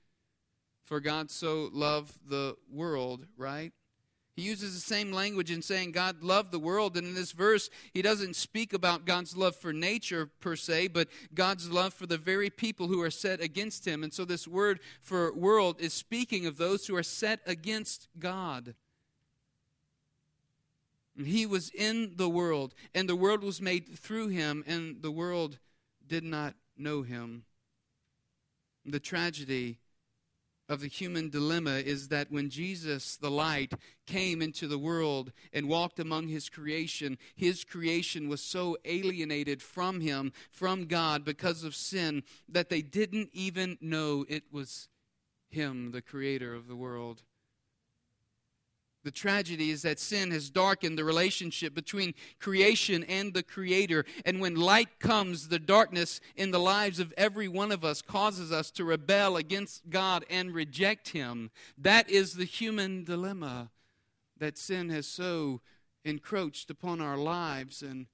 [0.83, 3.71] for God so loved the world, right?
[4.35, 6.95] He uses the same language in saying God loved the world.
[6.95, 11.09] And in this verse, he doesn't speak about God's love for nature per se, but
[11.33, 14.03] God's love for the very people who are set against him.
[14.03, 18.75] And so this word for world is speaking of those who are set against God.
[21.25, 25.59] He was in the world, and the world was made through him, and the world
[26.07, 27.43] did not know him.
[28.85, 29.79] The tragedy
[30.69, 33.73] of the human dilemma is that when Jesus, the light,
[34.05, 39.99] came into the world and walked among his creation, his creation was so alienated from
[39.99, 44.87] him, from God, because of sin, that they didn't even know it was
[45.49, 47.23] him, the creator of the world.
[49.03, 54.03] The tragedy is that sin has darkened the relationship between creation and the Creator.
[54.25, 58.51] And when light comes, the darkness in the lives of every one of us causes
[58.51, 61.49] us to rebel against God and reject Him.
[61.77, 63.71] That is the human dilemma
[64.37, 65.61] that sin has so
[66.03, 68.07] encroached upon our lives and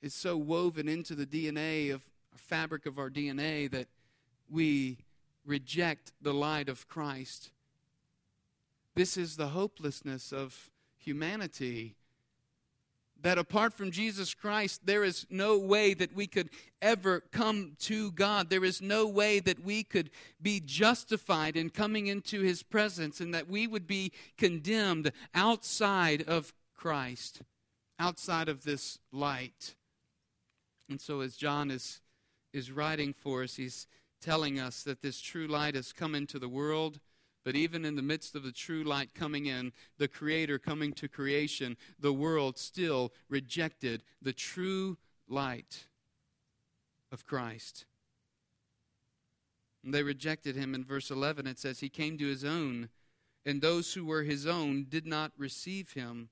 [0.00, 2.02] is so woven into the DNA of
[2.36, 3.88] fabric of our DNA that
[4.50, 4.98] we
[5.44, 7.50] reject the light of Christ
[8.96, 11.94] this is the hopelessness of humanity.
[13.22, 16.50] That apart from Jesus Christ, there is no way that we could
[16.82, 18.50] ever come to God.
[18.50, 23.32] There is no way that we could be justified in coming into His presence and
[23.34, 27.42] that we would be condemned outside of Christ,
[27.98, 29.74] outside of this light.
[30.88, 32.00] And so, as John is,
[32.52, 33.86] is writing for us, he's
[34.20, 37.00] telling us that this true light has come into the world
[37.46, 41.06] but even in the midst of the true light coming in, the Creator coming to
[41.06, 44.96] creation, the world still rejected the true
[45.28, 45.86] light
[47.12, 47.86] of Christ.
[49.84, 50.74] And they rejected him.
[50.74, 52.88] In verse 11, it says, He came to his own,
[53.44, 56.30] and those who were his own did not receive him.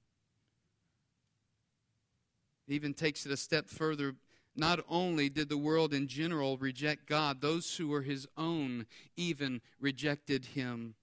[2.67, 4.17] Even takes it a step further.
[4.57, 9.61] Not only did the world in general reject God, those who were his own even
[9.79, 10.97] rejected him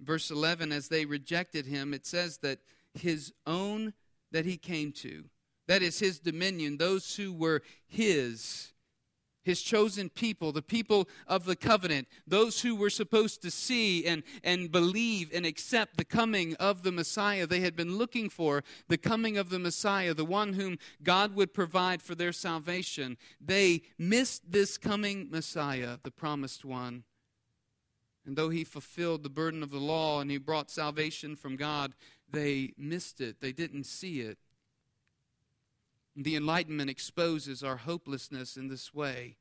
[0.00, 2.58] verse 11, as they rejected him, it says that
[2.94, 3.92] his own
[4.32, 5.24] that he came to,
[5.68, 8.72] that is his dominion, those who were his,
[9.44, 14.22] his chosen people, the people of the covenant, those who were supposed to see and,
[14.42, 17.46] and believe and accept the coming of the Messiah.
[17.46, 21.54] They had been looking for the coming of the Messiah, the one whom God would
[21.54, 23.16] provide for their salvation.
[23.40, 27.04] They missed this coming Messiah, the promised one.
[28.26, 31.94] And though he fulfilled the burden of the law and he brought salvation from God,
[32.28, 33.40] they missed it.
[33.40, 34.36] They didn't see it.
[36.16, 39.36] The Enlightenment exposes our hopelessness in this way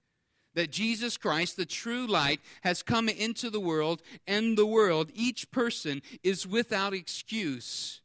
[0.56, 5.52] that Jesus Christ, the true light, has come into the world, and the world, each
[5.52, 8.02] person, is without excuse.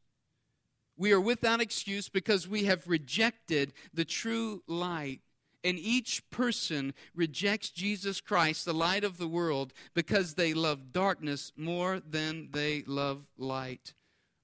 [0.97, 5.21] We are without excuse because we have rejected the true light.
[5.63, 11.53] And each person rejects Jesus Christ, the light of the world, because they love darkness
[11.57, 13.93] more than they love light.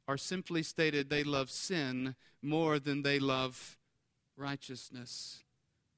[0.06, 3.78] Or simply stated, they love sin more than they love
[4.36, 5.42] righteousness.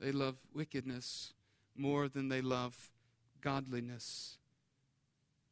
[0.00, 1.34] They love wickedness
[1.76, 2.90] more than they love
[3.40, 4.38] godliness.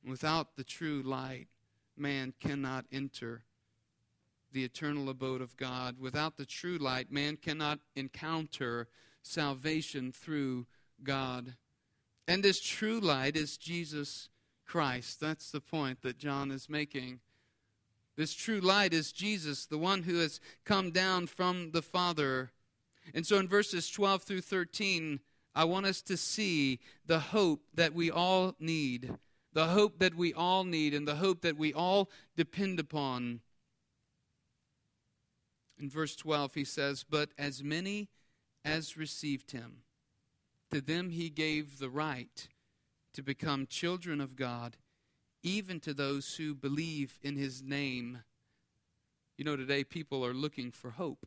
[0.05, 1.49] Without the true light,
[1.97, 3.43] man cannot enter
[4.53, 5.97] the eternal abode of God.
[6.01, 8.89] Without the true light, man cannot encounter
[9.27, 10.67] salvation through
[11.03, 11.55] God.
[12.29, 14.29] And this true light is Jesus
[14.67, 15.21] Christ.
[15.21, 17.21] That's the point that John is making.
[18.17, 22.51] This true light is Jesus, the one who has come down from the Father.
[23.15, 25.21] And so in verses 12 through 13,
[25.55, 29.13] I want us to see the hope that we all need,
[29.53, 33.41] the hope that we all need, and the hope that we all depend upon.
[35.79, 38.09] In verse 12, he says, But as many
[38.67, 39.83] as received him.
[40.73, 42.49] To them he gave the right
[43.15, 44.77] to become children of God,
[45.43, 48.19] even to those who believe in his name.
[49.39, 51.27] You know, today people are looking for hope.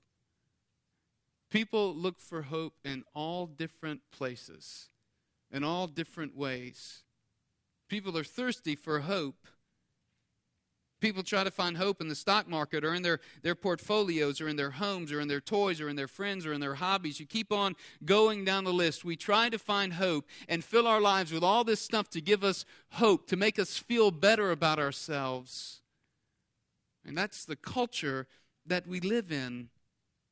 [1.49, 4.89] People look for hope in all different places,
[5.49, 7.03] in all different ways.
[7.87, 9.47] People are thirsty for hope.
[10.99, 14.49] People try to find hope in the stock market or in their, their portfolios or
[14.49, 17.19] in their homes or in their toys or in their friends or in their hobbies.
[17.19, 19.05] You keep on going down the list.
[19.05, 22.43] We try to find hope and fill our lives with all this stuff to give
[22.43, 25.81] us hope, to make us feel better about ourselves.
[27.05, 28.27] And that's the culture
[28.65, 29.69] that we live in.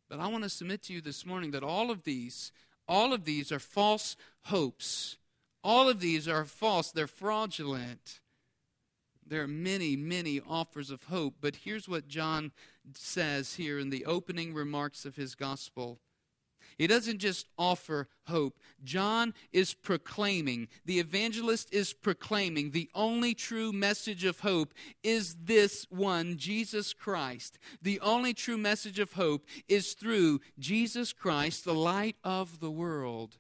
[0.10, 2.52] But I want to submit to you this morning that all of these,
[2.88, 5.18] all of these are false hopes.
[5.64, 8.20] All of these are false, they're fraudulent.
[9.30, 12.52] There are many, many offers of hope, but here's what John
[12.94, 16.00] says here in the opening remarks of his gospel.
[16.78, 18.60] He doesn't just offer hope.
[18.84, 24.74] John is proclaiming, the evangelist is proclaiming, the only true message of hope
[25.04, 27.58] is this one, Jesus Christ.
[27.82, 33.38] The only true message of hope is through Jesus Christ, the light of the world.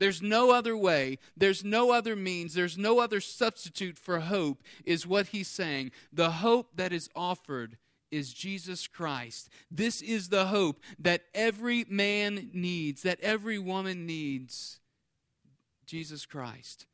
[0.00, 1.18] There's no other way.
[1.36, 2.54] There's no other means.
[2.54, 5.92] There's no other substitute for hope, is what he's saying.
[6.12, 7.76] The hope that is offered
[8.10, 9.50] is Jesus Christ.
[9.70, 14.80] This is the hope that every man needs, that every woman needs.
[15.86, 16.86] Jesus Christ.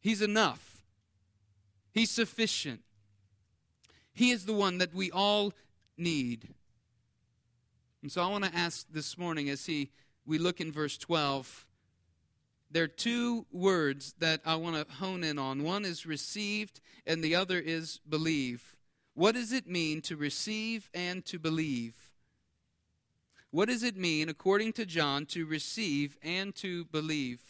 [0.00, 0.84] He's enough,
[1.92, 2.82] He's sufficient.
[4.12, 5.52] He is the one that we all
[5.96, 6.54] need.
[8.02, 9.90] And so I want to ask this morning as he
[10.26, 11.66] we look in verse 12,
[12.70, 15.62] there are two words that I want to hone in on.
[15.62, 18.74] One is received, and the other is believe.
[19.14, 21.94] What does it mean to receive and to believe?
[23.52, 27.40] What does it mean, according to John, to receive and to believe?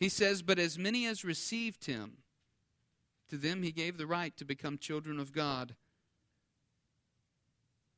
[0.00, 2.18] He says, But as many as received him,
[3.28, 5.74] to them he gave the right to become children of God.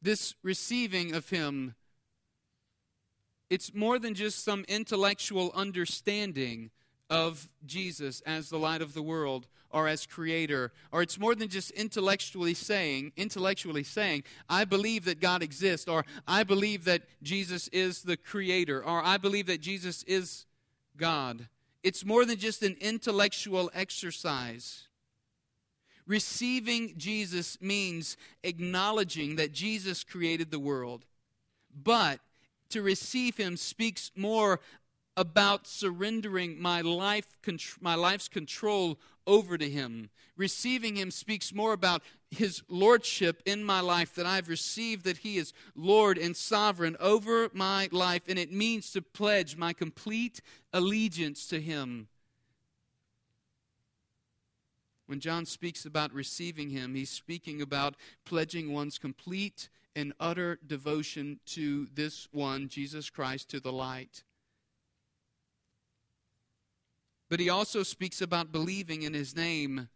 [0.03, 1.77] This receiving of him
[3.51, 6.71] it's more than just some intellectual understanding
[7.09, 11.49] of Jesus as the light of the world or as creator or it's more than
[11.49, 17.69] just intellectually saying intellectually saying I believe that God exists or I believe that Jesus
[17.69, 20.47] is the creator or I believe that Jesus is
[20.97, 21.49] God.
[21.83, 24.85] It's more than just an intellectual exercise.
[26.07, 31.05] Receiving Jesus means acknowledging that Jesus created the world
[31.85, 32.21] but
[32.71, 34.61] to receive him speaks more
[35.17, 37.37] about surrendering my life
[37.81, 40.11] my life's control over to him.
[40.37, 45.39] Receiving him speaks more about his lordship in my life that I've received that he
[45.39, 50.43] is lord and sovereign over my life and it means to pledge my complete
[50.73, 52.09] allegiance to him.
[55.07, 57.95] When John speaks about receiving him he's speaking about
[58.25, 64.23] pledging one's complete and utter devotion to this one, Jesus Christ, to the light.
[67.31, 69.89] But he also speaks about believing in his name.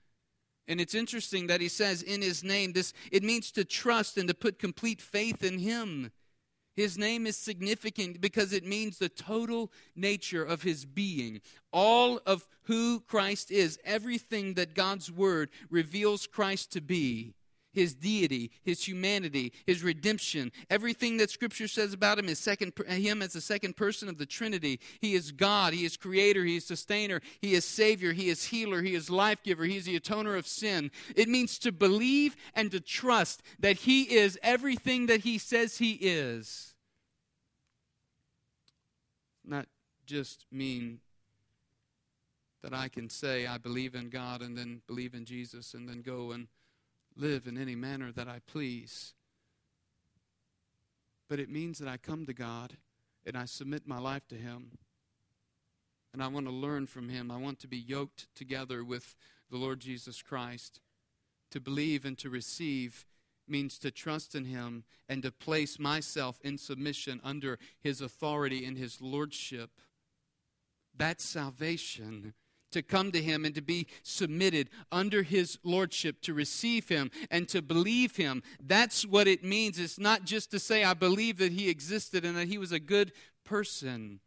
[0.67, 4.27] And it's interesting that he says in his name this it means to trust and
[4.29, 6.11] to put complete faith in him.
[6.75, 11.43] His name is significant because it means the total nature of his being.
[11.73, 17.35] All of who Christ is, everything that God's word reveals Christ to be
[17.73, 23.23] his deity, his humanity, his redemption, everything that Scripture says about him is second, him
[23.23, 24.81] as the second person of the Trinity.
[25.01, 28.83] He is God, he is creator, he is sustainer, he is savior, he is healer,
[28.83, 30.91] he is life giver, he is the atoner of sin.
[31.15, 35.93] It means to believe and to trust that he is everything that he says he
[35.93, 36.75] is.
[39.45, 39.67] Not
[40.07, 41.01] just mean
[42.63, 46.03] that I can say I believe in God and then believe in Jesus and then
[46.03, 46.49] go and
[47.17, 49.15] live in any manner that I please.
[51.29, 52.77] But it means that I come to God
[53.25, 54.79] and I submit my life to Him.
[56.13, 57.31] And I want to learn from Him.
[57.31, 59.15] I want to be yoked together with
[59.51, 60.81] the Lord Jesus Christ.
[61.53, 63.07] To believe and to receive
[63.47, 68.77] means to trust in Him and to place myself in submission under His authority and
[68.77, 69.71] His lordship.
[70.97, 72.35] That's salvation
[72.71, 77.49] to come to him and to be submitted under his lordship, to receive him and
[77.49, 78.43] to believe him.
[78.65, 79.79] That's what it means.
[79.79, 82.81] It's not just to say, I believe that he existed and that he was a
[82.81, 83.13] good
[83.45, 84.21] person.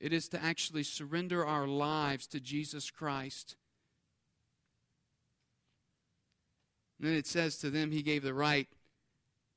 [0.00, 3.56] It is to actually surrender our lives to Jesus Christ.
[6.98, 8.68] And then it says to them, He gave the right,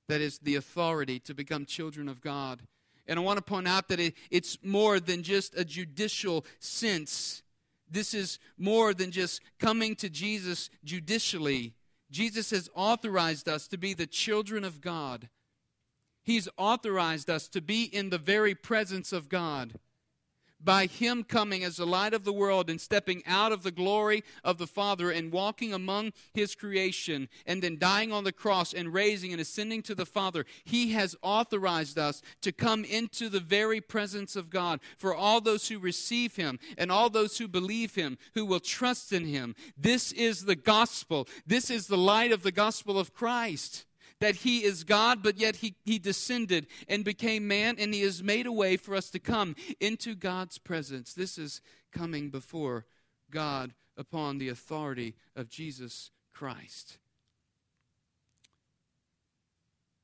[0.08, 2.62] that is, the authority to become children of God.
[3.08, 7.44] And I want to point out that it, it's more than just a judicial sense
[7.90, 11.74] this is more than just coming to Jesus judicially.
[12.12, 15.30] Jesus has authorized us to be the children of God.
[16.24, 19.80] He's authorized us to be in the very presence of God
[20.64, 24.24] by him coming as the light of the world and stepping out of the glory
[24.44, 28.94] of the Father and walking among his creation and then dying on the cross and
[28.94, 33.82] raising and ascending to the Father, he has authorized us to come into the very
[33.82, 38.18] presence of God for all those who receive him and all those who believe him,
[38.34, 39.56] who will trust in him.
[39.78, 41.28] This is the gospel.
[41.46, 43.87] This is the light of the gospel of Christ
[44.20, 48.24] that he is God, but yet he, he descended and became man, and he has
[48.24, 51.14] made a way for us to come into God's presence.
[51.14, 51.62] This is
[51.92, 52.86] coming before
[53.32, 56.98] God upon the authority of Jesus Christ.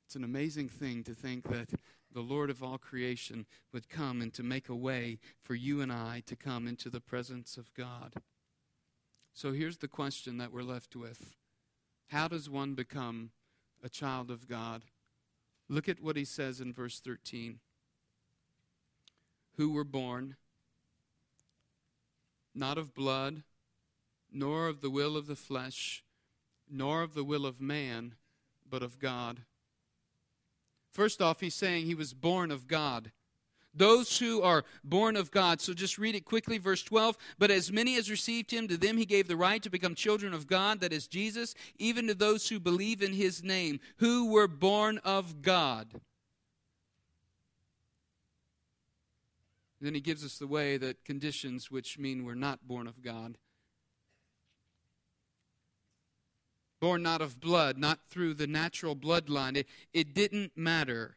[0.06, 1.70] It's an amazing thing to think that
[2.12, 5.92] the Lord of all creation would come and to make a way for you and
[5.92, 8.14] I to come into the presence of God.
[9.34, 11.36] So here's the question that we're left with
[12.10, 13.32] How does one become
[13.84, 14.84] a child of God?
[15.70, 17.60] Look at what he says in verse 13.
[19.58, 20.36] Who were born
[22.56, 23.44] not of blood,
[24.32, 26.04] nor of the will of the flesh,
[26.70, 28.16] nor of the will of man,
[28.70, 29.42] but of God.
[30.92, 33.12] First off, he's saying he was born of God.
[33.74, 35.60] Those who are born of God.
[35.60, 37.18] So just read it quickly, verse 12.
[37.40, 40.34] But as many as received him, to them he gave the right to become children
[40.34, 44.48] of God, that is Jesus, even to those who believe in his name, who were
[44.48, 45.88] born of God.
[49.82, 53.38] then he gives us the way that conditions which mean we're not born of God.
[56.84, 59.56] born not of blood, not through the natural bloodline.
[59.56, 61.16] It, it didn't matter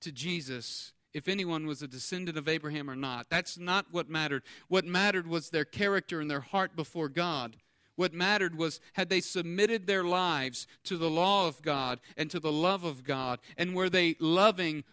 [0.00, 3.26] to Jesus if anyone was a descendant of Abraham or not.
[3.28, 4.42] That's not what mattered.
[4.68, 7.56] What mattered was their character and their heart before God.
[7.96, 12.40] What mattered was had they submitted their lives to the law of God and to
[12.40, 14.84] the love of God, and were they loving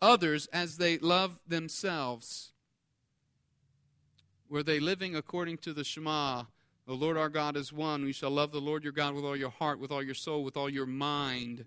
[0.00, 2.52] others as they love themselves?
[4.48, 6.44] Were they living according to the Shema?
[6.86, 8.04] The Lord our God is one.
[8.04, 10.42] We shall love the Lord your God with all your heart, with all your soul,
[10.42, 11.64] with all your mind,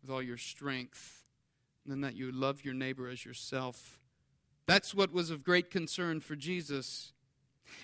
[0.00, 1.17] with all your strength.
[1.88, 3.98] Then that you love your neighbor as yourself.
[4.66, 7.14] That's what was of great concern for Jesus.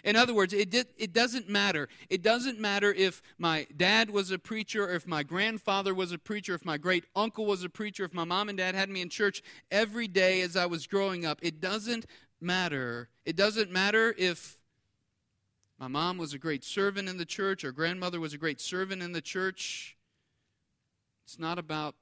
[0.02, 1.88] In other words, it, did, it doesn't matter.
[2.10, 6.18] It doesn't matter if my dad was a preacher, or if my grandfather was a
[6.18, 9.00] preacher, if my great uncle was a preacher, if my mom and dad had me
[9.00, 11.38] in church every day as I was growing up.
[11.40, 12.04] It doesn't
[12.42, 13.08] matter.
[13.24, 14.58] It doesn't matter if
[15.78, 17.64] my mom was a great servant in the church.
[17.64, 19.96] or grandmother was a great servant in the church.
[21.24, 21.94] It's not about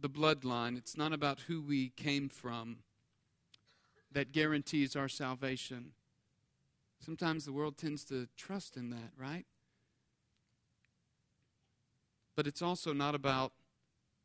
[0.00, 2.78] the bloodline, it's not about who we came from
[4.12, 5.92] that guarantees our salvation.
[6.98, 9.46] Sometimes the world tends to trust in that, right?
[12.36, 13.52] But it's also not about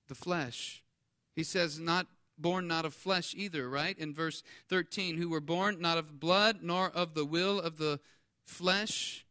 [0.08, 0.84] the flesh.
[1.36, 2.08] He says, not
[2.38, 3.98] born not of flesh either, right?
[3.98, 8.00] In verse 13, who were born not of blood, nor of the will of the
[8.44, 9.26] flesh,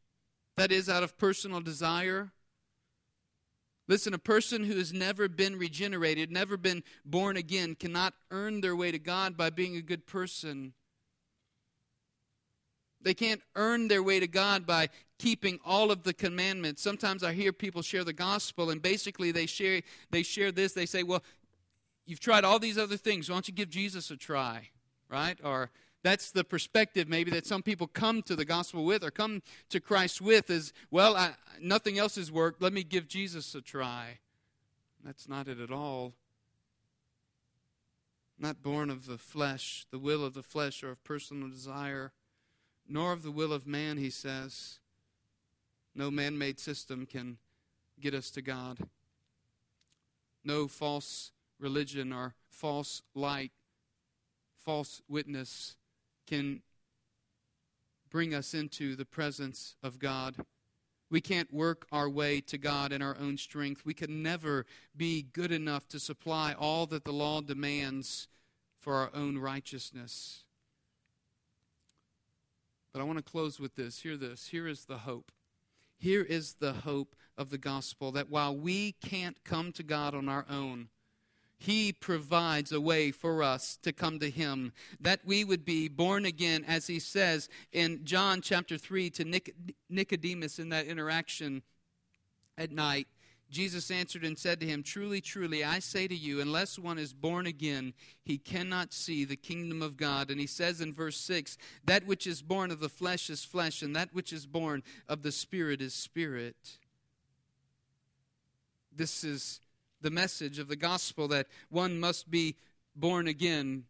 [0.56, 2.30] that is, out of personal desire.
[3.86, 8.74] Listen, a person who has never been regenerated, never been born again, cannot earn their
[8.74, 10.72] way to God by being a good person.
[13.02, 16.80] They can't earn their way to God by keeping all of the commandments.
[16.80, 20.72] Sometimes I hear people share the gospel and basically they share they share this.
[20.72, 21.22] They say, "Well,
[22.06, 23.28] you've tried all these other things.
[23.28, 24.70] Why don't you give Jesus a try?"
[25.10, 25.38] Right?
[25.44, 25.70] Or
[26.04, 29.80] that's the perspective maybe that some people come to the gospel with or come to
[29.80, 31.30] Christ with is, well, I,
[31.60, 32.60] nothing else has worked.
[32.60, 34.18] Let me give Jesus a try.
[35.02, 36.12] That's not it at all.
[38.38, 42.12] Not born of the flesh, the will of the flesh, or of personal desire,
[42.86, 44.80] nor of the will of man, he says.
[45.94, 47.38] No man made system can
[47.98, 48.78] get us to God.
[50.44, 53.52] No false religion or false light,
[54.58, 55.76] false witness
[56.26, 56.62] can
[58.10, 60.36] bring us into the presence of God.
[61.10, 63.84] We can't work our way to God in our own strength.
[63.84, 64.66] We can never
[64.96, 68.28] be good enough to supply all that the law demands
[68.80, 70.44] for our own righteousness.
[72.92, 74.00] But I want to close with this.
[74.00, 74.48] Hear this.
[74.48, 75.32] Here is the hope.
[75.98, 80.28] Here is the hope of the gospel that while we can't come to God on
[80.28, 80.88] our own,
[81.64, 86.26] he provides a way for us to come to Him, that we would be born
[86.26, 89.40] again, as He says in John chapter 3 to
[89.88, 91.62] Nicodemus in that interaction
[92.58, 93.08] at night.
[93.50, 97.14] Jesus answered and said to him, Truly, truly, I say to you, unless one is
[97.14, 100.30] born again, he cannot see the kingdom of God.
[100.30, 103.80] And he says in verse 6, That which is born of the flesh is flesh,
[103.80, 106.78] and that which is born of the Spirit is spirit.
[108.94, 109.60] This is
[110.04, 112.56] the message of the gospel that one must be
[112.94, 113.84] born again.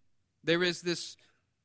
[0.45, 1.17] There is this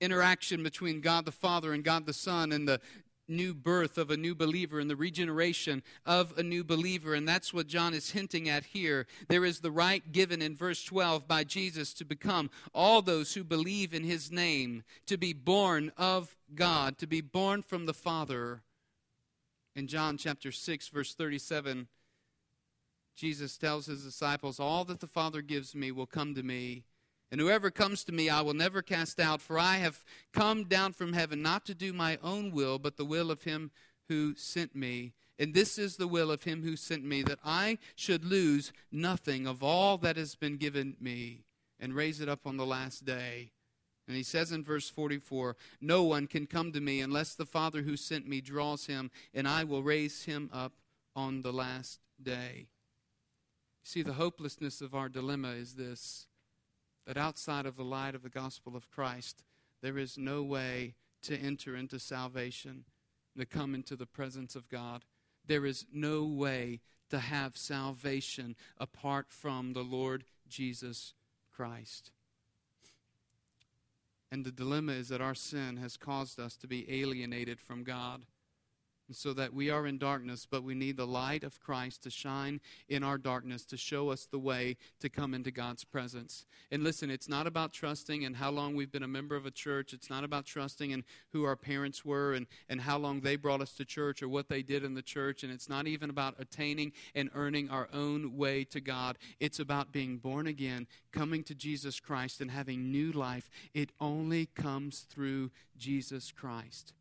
[0.02, 2.82] interaction between God the Father and God the Son and the
[3.28, 7.14] new birth of a new believer and the regeneration of a new believer.
[7.14, 9.06] And that's what John is hinting at here.
[9.28, 13.44] There is the right given in verse 12 by Jesus to become all those who
[13.44, 18.64] believe in his name, to be born of God, to be born from the Father.
[19.76, 21.88] In John chapter 6, verse 37,
[23.20, 26.86] Jesus tells his disciples, All that the Father gives me will come to me,
[27.30, 30.94] And whoever comes to me, I will never cast out, for I have come down
[30.94, 33.72] from heaven not to do my own will, but the will of him
[34.08, 35.12] who sent me.
[35.38, 39.46] And this is the will of him who sent me, that I should lose nothing
[39.46, 41.44] of all that has been given me,
[41.78, 43.52] and raise it up on the last day.
[44.08, 47.82] And he says in verse 44 No one can come to me unless the Father
[47.82, 50.72] who sent me draws him, and I will raise him up
[51.18, 52.70] on the last day.
[53.90, 56.28] See, the hopelessness of our dilemma is this
[57.08, 59.42] that outside of the light of the gospel of Christ,
[59.82, 62.86] there is no way to enter into salvation,
[63.36, 65.06] to come into the presence of God.
[65.48, 71.16] There is no way to have salvation apart from the Lord Jesus
[71.52, 72.12] Christ.
[74.32, 78.28] And the dilemma is that our sin has caused us to be alienated from God
[79.12, 82.60] so that we are in darkness, but we need the light of Christ to shine
[82.88, 86.46] in our darkness to show us the way to come into God's presence.
[86.72, 89.52] And listen, it's not about trusting and how long we've been a member of a
[89.52, 89.94] church.
[89.94, 93.62] It's not about trusting and who our parents were and, and how long they brought
[93.62, 95.44] us to church or what they did in the church.
[95.44, 99.18] And it's not even about attaining and earning our own way to God.
[99.40, 103.50] It's about being born again, coming to Jesus Christ, and having new life.
[103.74, 106.94] It only comes through Jesus Christ.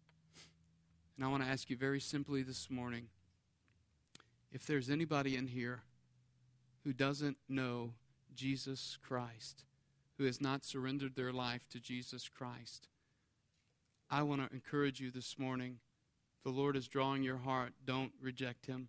[1.19, 3.09] And I want to ask you very simply this morning
[4.53, 5.83] if there's anybody in here
[6.85, 7.95] who doesn't know
[8.37, 9.65] Jesus Christ,
[10.17, 12.87] who has not surrendered their life to Jesus Christ,
[14.09, 15.81] I want to encourage you this morning.
[16.45, 17.73] The Lord is drawing your heart.
[17.85, 18.87] Don't reject him.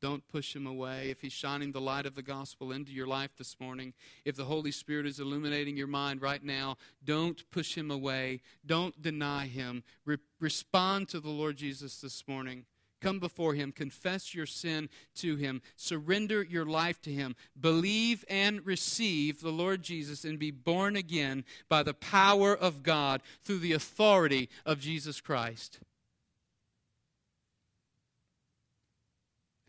[0.00, 1.10] Don't push him away.
[1.10, 3.92] If he's shining the light of the gospel into your life this morning,
[4.24, 8.40] if the Holy Spirit is illuminating your mind right now, don't push him away.
[8.64, 9.82] Don't deny him.
[10.06, 12.64] Re- respond to the Lord Jesus this morning.
[13.00, 18.64] Come before him, confess your sin to him, surrender your life to him, believe and
[18.66, 23.72] receive the Lord Jesus, and be born again by the power of God through the
[23.72, 25.80] authority of Jesus Christ.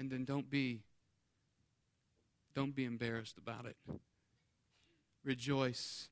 [0.01, 0.81] And then don't be
[2.55, 3.77] don't be embarrassed about it.
[5.23, 6.09] Rejoice.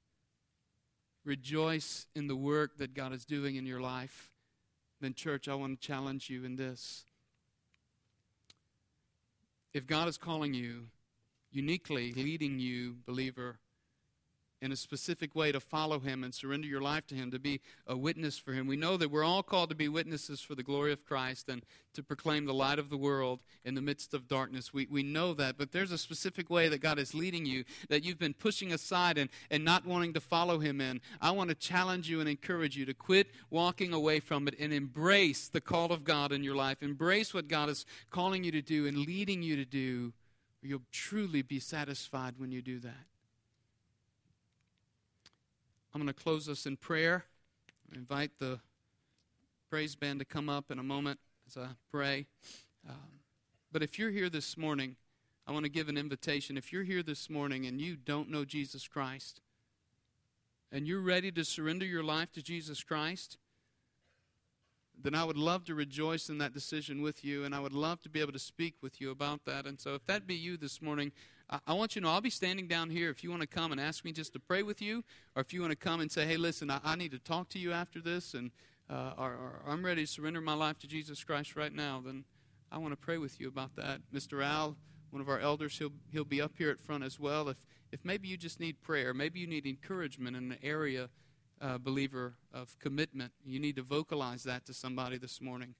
[1.26, 4.30] Rejoice in the work that god is doing in your life.
[5.02, 7.06] Then church i want to challenge you in this.
[9.74, 10.90] If god is calling you
[11.52, 13.58] uniquely leading you believer
[14.62, 17.62] in a specific way to follow him and surrender your life to him, to be
[17.88, 18.68] a witness for him.
[18.68, 21.64] We know that we're all called to be witnesses for the glory of Christ and
[21.94, 24.74] to proclaim the light of the world in the midst of darkness.
[24.74, 28.04] We, we know that, but there's a specific way that God is leading you that
[28.04, 31.02] you've been pushing aside and, and not wanting to follow him in.
[31.22, 34.74] I want to challenge you and encourage you to quit walking away from it and
[34.74, 36.84] embrace the call of God in your life.
[36.84, 40.14] Embrace what God is calling you to do and leading you to do.
[40.62, 43.09] You'll truly be satisfied when you do that.
[45.94, 47.26] I'm going to close us in prayer.
[47.92, 48.60] I invite the
[49.70, 52.28] praise band to come up in a moment as I pray.
[52.88, 52.96] Um,
[53.72, 54.96] but if you're here this morning,
[55.48, 56.58] I want to give an invitation.
[56.58, 59.42] If you're here this morning and you don't know Jesus Christ,
[60.72, 63.38] and you're ready to surrender your life to Jesus Christ,
[65.02, 68.02] then I would love to rejoice in that decision with you, and I would love
[68.02, 69.66] to be able to speak with you about that.
[69.66, 71.12] And so, if that be you this morning,
[71.66, 73.72] I, want you to know I'll be standing down here if you want to come
[73.72, 75.04] and ask me just to pray with you,
[75.36, 77.50] or if you want to come and say, hey, listen, I, I need to talk
[77.50, 78.52] to you after this, and
[78.90, 82.24] uh, or, or I'm ready to surrender my life to Jesus Christ right now, then
[82.72, 84.02] I want to pray with you about that.
[84.14, 84.44] Mr.
[84.44, 84.76] Al,
[85.12, 87.50] one of our elders, he'll, he'll be up here at front as well.
[87.50, 87.58] If,
[87.92, 91.10] if maybe you just need prayer, maybe you need encouragement in an area,
[91.62, 95.76] uh, believer, of commitment, you need to vocalize that to somebody this morning.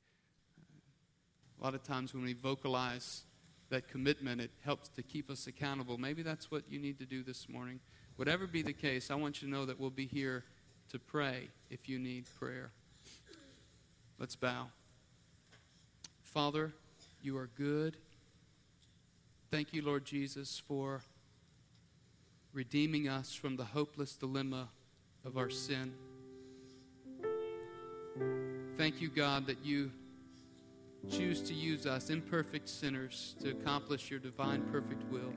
[1.60, 3.24] A lot of times when we vocalize
[3.70, 5.98] that commitment, it helps to keep us accountable.
[5.98, 7.80] Maybe that's what you need to do this morning.
[8.16, 10.44] Whatever be the case, I want you to know that we'll be here
[10.90, 12.72] to pray if you need prayer.
[14.18, 14.68] Let's bow.
[16.24, 16.74] Father,
[17.22, 17.98] you are good.
[19.52, 21.02] Thank you, Lord Jesus, for
[22.54, 24.70] redeeming us from the hopeless dilemma
[25.26, 25.94] of our sin.
[28.78, 29.92] Thank you, God, that you
[31.10, 35.34] choose to use us, imperfect sinners, to accomplish your divine perfect will.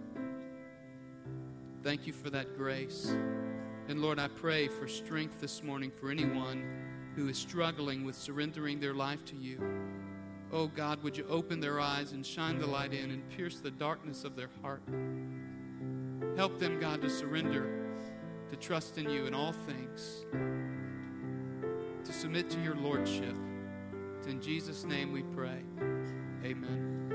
[1.83, 3.15] Thank you for that grace.
[3.89, 6.65] And Lord, I pray for strength this morning for anyone
[7.17, 9.61] who is struggling with surrendering their life to you.
[10.53, 13.71] Oh God, would you open their eyes and shine the light in and pierce the
[13.71, 14.83] darkness of their heart?
[16.37, 17.82] Help them, God, to surrender,
[18.53, 20.27] to trust in you in all things,
[22.05, 23.35] to submit to your lordship.
[24.19, 25.63] It's In Jesus' name we pray.
[26.45, 27.12] Amen.